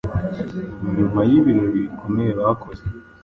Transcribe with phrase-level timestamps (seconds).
[0.95, 2.83] Nyuma y’ibirori bikomeye bakoze